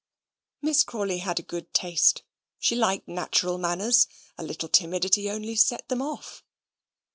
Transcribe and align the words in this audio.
Miss 0.63 0.81
Crawley 0.83 1.19
had 1.19 1.37
a 1.39 1.43
good 1.43 1.71
taste. 1.75 2.23
She 2.57 2.75
liked 2.75 3.07
natural 3.07 3.59
manners 3.59 4.07
a 4.35 4.41
little 4.41 4.67
timidity 4.67 5.29
only 5.29 5.55
set 5.55 5.87
them 5.89 6.01
off. 6.01 6.43